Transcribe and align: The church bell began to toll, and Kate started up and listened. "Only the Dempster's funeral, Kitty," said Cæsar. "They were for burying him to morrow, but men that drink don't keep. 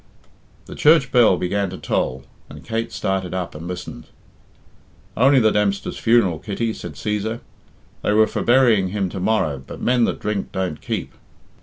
The 0.65 0.73
church 0.73 1.11
bell 1.11 1.37
began 1.37 1.69
to 1.69 1.77
toll, 1.77 2.23
and 2.49 2.65
Kate 2.65 2.91
started 2.91 3.35
up 3.35 3.53
and 3.53 3.67
listened. 3.67 4.07
"Only 5.15 5.39
the 5.39 5.51
Dempster's 5.51 5.99
funeral, 5.99 6.39
Kitty," 6.39 6.73
said 6.73 6.93
Cæsar. 6.93 7.39
"They 8.01 8.11
were 8.13 8.25
for 8.25 8.41
burying 8.41 8.87
him 8.87 9.09
to 9.09 9.19
morrow, 9.19 9.59
but 9.59 9.79
men 9.79 10.05
that 10.05 10.19
drink 10.19 10.51
don't 10.51 10.81
keep. 10.81 11.13